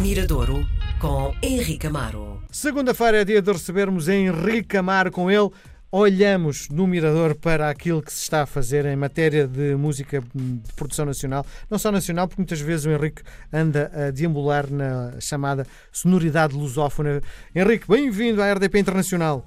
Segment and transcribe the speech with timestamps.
[0.00, 0.66] Miradouro
[0.98, 2.42] com Henrique Amaro.
[2.50, 5.50] Segunda-feira é dia de recebermos Henrique Amaro com ele.
[5.92, 10.72] Olhamos no Mirador para aquilo que se está a fazer em matéria de música de
[10.74, 13.22] produção nacional, não só nacional, porque muitas vezes o Henrique
[13.52, 17.20] anda a deambular na chamada sonoridade lusófona.
[17.54, 19.44] Henrique, bem-vindo à RDP Internacional.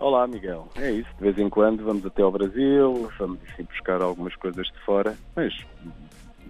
[0.00, 0.68] Olá, Miguel.
[0.74, 4.66] É isso, de vez em quando vamos até ao Brasil, vamos assim buscar algumas coisas
[4.66, 5.54] de fora, mas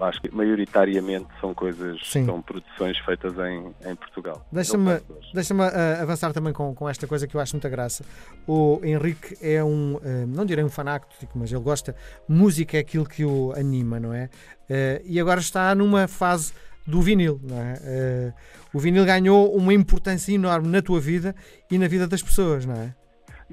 [0.01, 2.27] acho que maioritariamente são coisas, Sim.
[2.27, 4.47] são produções feitas em, em Portugal.
[4.51, 5.31] Deixa-me É o caso de hoje.
[5.35, 5.55] deixa
[6.03, 8.05] avançar também com, com esta coisa que eu acho muita graça.
[8.47, 11.95] O Henrique é um, eh, não direi um fanático, mas ele gosta,
[12.29, 14.29] música é aquilo que o anima, não é?
[14.69, 16.53] Eh, e agora está numa fase
[16.87, 17.75] do vinil, não é?
[17.83, 18.33] Eh,
[18.73, 21.35] o vinil ganhou uma importância enorme na tua vida
[21.71, 22.95] e na vida das pessoas, não é?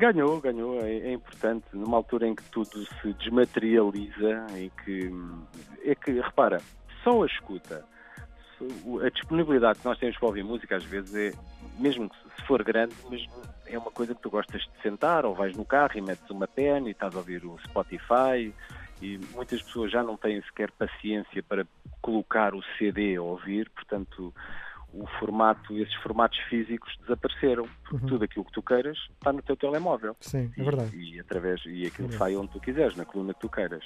[0.02, 5.12] Ganhou, ganhou, é, é importante, numa altura em que tudo se desmaterializa, em que,
[5.84, 6.60] é que, repara,
[7.04, 7.86] só a escuta,
[9.06, 11.38] a disponibilidade que nós temos para ouvir música às vezes é,
[11.78, 13.24] mesmo que se for grande, mas
[13.68, 16.48] é uma coisa que tu gostas de sentar, ou vais no carro e metes uma
[16.48, 18.52] pen e estás a ouvir o Spotify,
[19.04, 21.64] e muitas pessoas já não têm sequer paciência para
[22.02, 24.34] colocar o CD a ouvir, portanto
[24.94, 28.10] o formato, esses formatos físicos desapareceram, porque Uhum.
[28.10, 30.16] tudo aquilo que tu queiras está no teu telemóvel.
[30.20, 30.96] Sim, é E- verdade.
[30.96, 32.18] E, através, e aquilo Verdade.
[32.32, 33.84] sai onde tu quiseres, na coluna que tu queiras.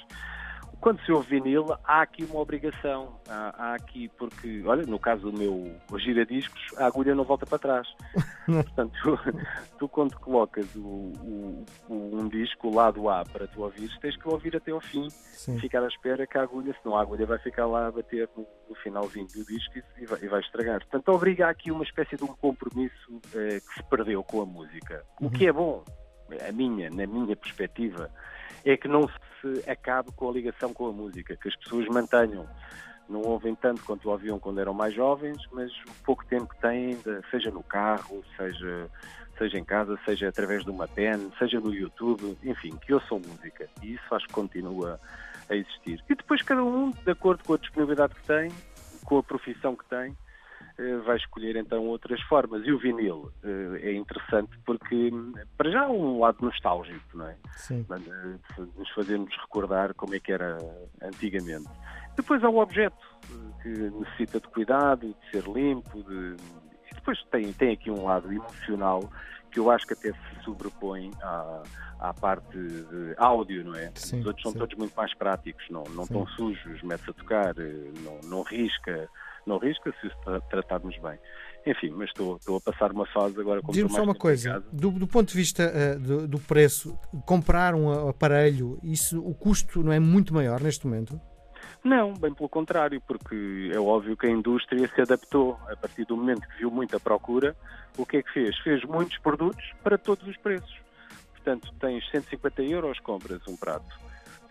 [0.80, 3.18] Quando se ouve vinil, há aqui uma obrigação.
[3.28, 7.58] Há, há aqui, porque, olha, no caso do meu giradiscos, a agulha não volta para
[7.58, 7.88] trás.
[8.46, 9.18] Portanto, tu,
[9.78, 14.28] tu quando colocas o, o- o- um disco, lado A, para tu ouvires, tens que
[14.28, 15.08] ouvir até ao fim.
[15.10, 15.58] Sim.
[15.58, 18.46] Ficar à espera que a agulha, senão a agulha vai ficar lá a bater no,
[18.68, 20.80] no finalzinho do disco e, vai, e vai estragar.
[20.80, 25.02] Portanto, obriga aqui uma espécie de um compromisso eh, que se perdeu com a música.
[25.20, 25.82] O que é bom,
[26.48, 28.10] a minha, na minha perspectiva,
[28.64, 29.14] é que não se
[29.66, 32.46] acabe com a ligação com a música, que as pessoas mantenham.
[33.08, 36.98] Não ouvem tanto quanto ouviam quando eram mais jovens, mas o pouco tempo que têm,
[37.30, 38.90] seja no carro, seja,
[39.38, 43.68] seja em casa, seja através de uma pen, seja no YouTube, enfim, que ouçam música.
[43.80, 44.98] E isso acho que continua
[45.48, 46.02] a existir.
[46.08, 48.50] E depois cada um, de acordo com a disponibilidade que tem,
[49.04, 50.16] com a profissão que tem,
[51.04, 52.64] vai escolher então outras formas.
[52.66, 55.10] E o vinil eh, é interessante porque,
[55.56, 57.36] para já, há um lado nostálgico, não é?
[57.56, 57.86] Sim.
[57.90, 60.58] Eh, nos fazermos recordar como é que era
[61.02, 61.68] antigamente.
[62.16, 62.96] Depois há o objeto,
[63.30, 66.36] eh, que necessita de cuidado, de ser limpo, de...
[66.90, 69.00] e depois tem, tem aqui um lado emocional
[69.50, 71.62] que eu acho que até se sobrepõe à,
[71.98, 73.90] à parte de áudio, não é?
[73.94, 74.58] Sim, Os outros são sim.
[74.58, 76.20] todos muito mais práticos, não, não Sim.
[76.20, 79.08] estão sujos, mete-se a tocar, eh, não, não risca,
[79.46, 81.18] não risca se os tra- tratarmos bem.
[81.66, 84.90] Enfim, mas estou, estou a passar uma fase agora como Diz-me só uma coisa, do,
[84.90, 86.96] do ponto de vista eh, do, do preço,
[87.26, 91.20] comprar um aparelho, isso, o custo não é muito maior neste momento?
[91.82, 96.16] Não, bem pelo contrário, porque é óbvio que a indústria se adaptou a partir do
[96.16, 97.56] momento que viu muita procura.
[97.96, 98.56] O que é que fez?
[98.58, 100.76] Fez muitos produtos para todos os preços.
[101.32, 103.86] Portanto, tens 150 euros, compras um prato.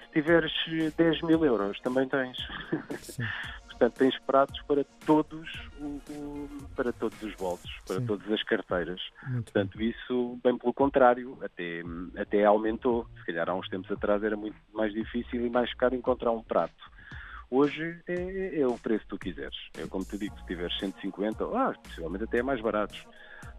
[0.05, 0.51] Se tiveres
[0.97, 2.37] 10 mil euros, também tens.
[3.77, 8.05] Portanto, tens pratos para todos, o- o- para todos os bolsos, para Sim.
[8.05, 9.01] todas as carteiras.
[9.23, 9.43] Muito bem.
[9.43, 11.81] Portanto, isso, bem pelo contrário, até,
[12.17, 13.05] até aumentou.
[13.19, 16.41] Se calhar há uns tempos atrás era muito mais difícil e mais caro encontrar um
[16.41, 16.73] prato.
[17.51, 19.55] Hoje é, é o preço que tu quiseres.
[19.77, 23.03] É como te digo, se tiveres 150, ah, possivelmente até é mais baratos.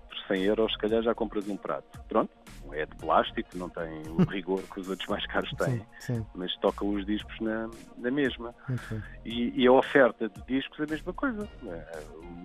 [0.08, 1.86] Por 100 euros, se calhar já compras um prato.
[2.08, 2.30] Pronto,
[2.74, 6.26] é de plástico, não tem o rigor que os outros mais caros têm, Sim, sim,
[6.34, 7.68] mas toca os discos na,
[7.98, 8.54] na mesma.
[8.68, 9.02] bem.
[9.24, 11.48] E, e a oferta de discos é a mesma coisa.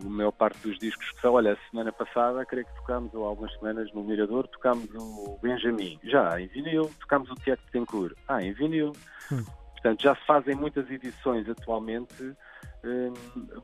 [0.04, 3.26] A maior parte dos discos que são, olha, a semana passada, creio que tocámos, ou
[3.26, 8.42] algumas semanas no Mirador, tocámos o Benjamin, já em vinil, tocámos o Tiago Tencourt, ah,
[8.42, 8.94] em vinil.
[9.32, 9.44] Hum.
[9.74, 12.36] Portanto, já se fazem muitas edições atualmente.
[12.84, 13.14] hum,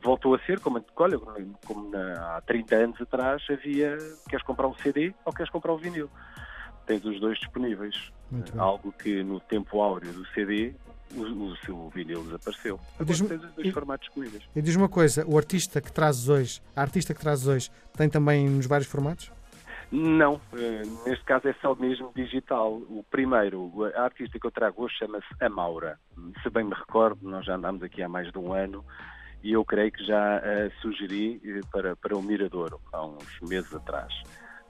[0.02, 1.18] voltou a ser, como, olha,
[1.64, 5.76] como na- há 30 anos atrás havia, queres comprar um CD ou queres comprar um
[5.76, 6.08] vinil?
[6.88, 8.10] Tens os dois disponíveis.
[8.56, 10.74] Algo que no tempo áureo do CD
[11.14, 12.80] o, o seu vinil desapareceu.
[13.00, 14.42] Diz-me- tens os dois e- formatos disponíveis.
[14.56, 18.08] E diz uma coisa, o artista que trazes hoje, a artista que trazes hoje, tem
[18.10, 19.30] também nos vários formatos?
[19.90, 22.72] Não, eh, neste caso é só mesmo digital.
[22.74, 25.98] O primeiro, a artista que eu trago hoje chama-se Amaura.
[26.42, 28.84] Se bem me recordo, nós já andámos aqui há mais de um ano
[29.42, 33.74] e eu creio que já a sugeri eh, para, para o Miradouro há uns meses
[33.74, 34.12] atrás.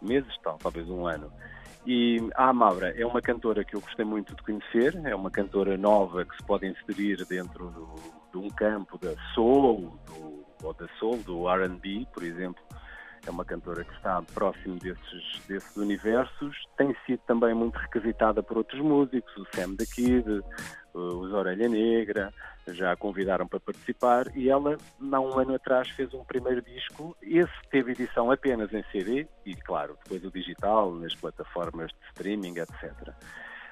[0.01, 1.33] Meses, tal, talvez um ano.
[1.91, 5.75] E a Amaura é uma cantora que eu gostei muito de conhecer, é uma cantora
[5.79, 7.95] nova que se pode inserir dentro do,
[8.31, 12.63] de um campo da soul, do, ou da soul, do R&B, por exemplo,
[13.29, 18.57] é uma cantora que está próximo desses, desses universos, tem sido também muito requisitada por
[18.59, 20.25] outros músicos, o Sam da Kid,
[20.95, 22.33] os Orelha Negra,
[22.69, 27.17] já a convidaram para participar e ela, há um ano atrás, fez um primeiro disco.
[27.23, 32.59] Esse teve edição apenas em CD e, claro, depois o digital, nas plataformas de streaming,
[32.59, 32.93] etc.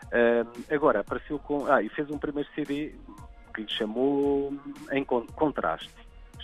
[0.06, 1.66] Uh, agora, apareceu com.
[1.66, 2.94] Ah, e fez um primeiro CD
[3.54, 4.52] que lhe chamou
[4.92, 5.90] em contraste,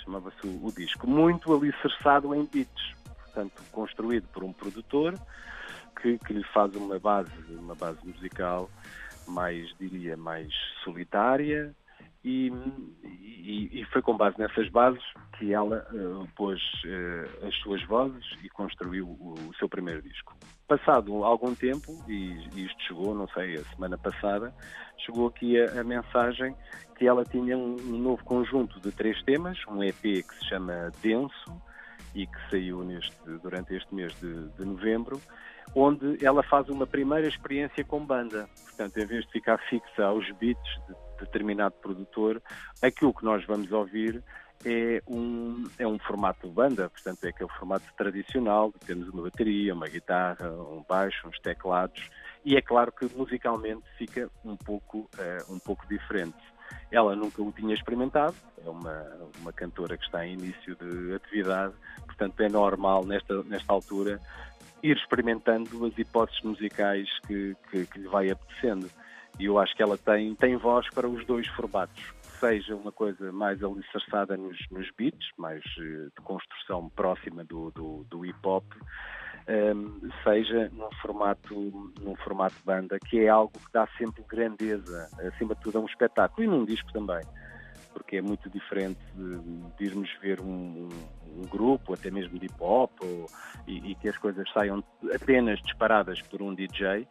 [0.02, 2.94] chamava-se o, o disco, muito alicerçado em beats,
[3.32, 5.14] portanto, construído por um produtor
[6.00, 8.70] que, que lhe faz uma base, uma base musical
[9.26, 10.52] mais, diria, mais
[10.84, 11.74] solitária,
[12.24, 12.52] e,
[13.02, 15.02] e, e, foi com base nessas bases
[15.36, 20.32] que ela uh, pôs uh, as suas vozes e construiu o, o, seu primeiro disco.
[20.68, 24.54] Passado algum tempo, e, e, isto chegou, não sei, a semana passada,
[24.98, 26.54] chegou aqui a, a mensagem
[26.96, 30.92] que ela tinha um, um, novo conjunto de três temas, um EP que se chama
[31.02, 31.60] Denso
[32.14, 35.20] e que saiu neste, durante este mês de, de novembro,
[35.74, 38.48] onde ela faz uma primeira experiência com banda.
[38.64, 42.42] Portanto, em vez de ficar fixa aos beats de determinado produtor,
[42.82, 44.22] aquilo que nós vamos ouvir
[44.64, 49.74] é um, é um formato de banda, portanto é aquele formato tradicional, temos uma bateria,
[49.74, 52.08] uma guitarra, um baixo, uns teclados,
[52.44, 56.38] e é claro que musicalmente fica um pouco, uh, um pouco diferente.
[56.90, 58.34] Ela nunca o tinha experimentado,
[58.64, 59.06] é uma,
[59.40, 61.74] uma cantora que está em início de atividade,
[62.04, 64.20] portanto é normal nesta, nesta altura
[64.82, 68.90] ir experimentando as hipóteses musicais que, que, que lhe vai apetecendo.
[69.38, 72.12] E eu acho que ela tem, tem voz para os dois formatos.
[72.38, 78.04] Seja uma coisa mais alicerçada nos, nos beats, mais eh, de construção próxima do, do,
[78.10, 78.64] do hip hop,
[80.24, 85.60] seja num formato, num formato banda, que é algo que dá sempre grandeza, acima de
[85.60, 87.22] tudo, a um espetáculo e num disco também
[87.92, 90.88] porque é muito diferente de, irmos ver um,
[91.26, 93.26] um, grupo, até mesmo de hip hop, ou,
[93.66, 94.82] e, e, que as coisas saiam
[95.14, 97.06] apenas disparadas por um DJ,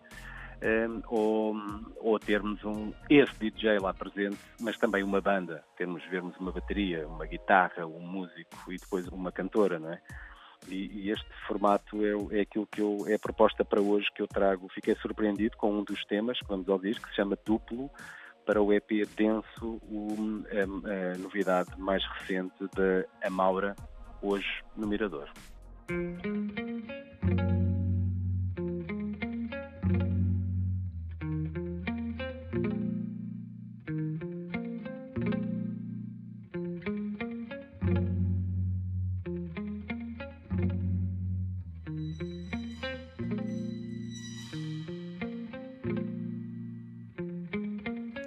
[0.63, 1.55] um, ou,
[1.97, 7.07] ou termos um, esse DJ lá presente, mas também uma banda, termos vermos uma bateria,
[7.07, 10.01] uma guitarra, um músico e depois uma cantora, não é?
[10.67, 14.21] E, e este formato é, é, aquilo que eu é a proposta para hoje que
[14.21, 14.69] eu trago.
[14.73, 17.89] Fiquei surpreendido com um dos temas que vamos ouvir, que se chama Duplo,
[18.45, 23.75] para o EP Denso, o, a, a novidade mais recente da Amaura,
[24.21, 25.29] hoje no Mirador.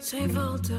[0.04, 0.74] Sem volta.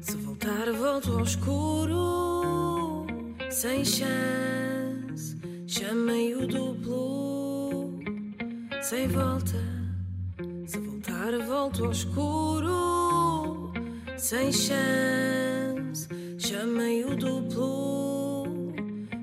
[0.00, 3.06] Se voltar, volto ao escuro,
[3.48, 5.36] sem chance.
[5.68, 8.00] Chamei o duplo,
[8.82, 9.62] sem volta.
[10.66, 13.72] Se voltar, volto ao escuro,
[14.16, 16.08] sem chance.
[16.38, 18.74] Chamei o duplo,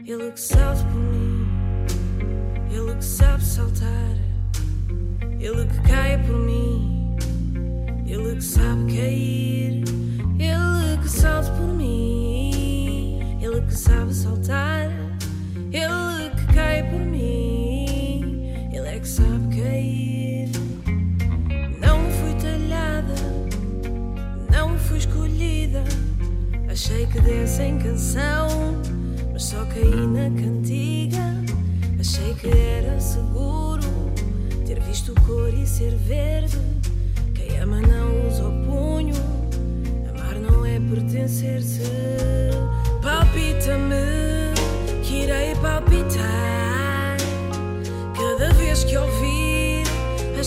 [0.06, 1.15] ele que sabe por mim,
[24.96, 25.84] fui escolhida,
[26.70, 28.48] achei que desse em canção,
[29.34, 31.36] mas só caí na cantiga.
[32.00, 33.84] Achei que era seguro
[34.66, 36.58] ter visto cor e ser verde
[37.62, 39.16] ama não usa o punho.
[40.10, 41.82] Amar não é pertencer-se.
[43.02, 44.54] Palpita-me
[45.04, 47.18] que irei palpitar.
[48.16, 49.84] Cada vez que ouvir
[50.40, 50.44] a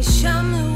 [0.00, 0.69] Deixa-me